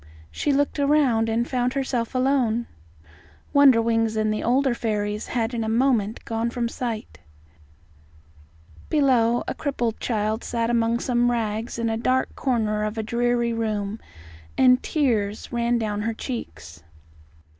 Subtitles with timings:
[0.31, 2.65] She looked around, and found herself alone.
[3.53, 7.19] Wonderwings and the older fairies had in a moment gone from sight.
[8.89, 13.99] Below, a crippled child sat among rags in a dark corner of a dreary room,
[14.57, 16.81] and tears ran down her cheeks.